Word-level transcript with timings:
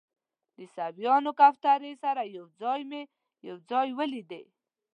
د 0.55 0.57
عیسویانو 0.63 1.31
کوارټر 1.39 1.81
سره 2.03 2.21
یو 2.37 2.45
ځای 2.61 2.81
مې 2.89 3.01
یو 3.47 3.55
ځای 3.69 3.87
ولیدل. 3.99 4.45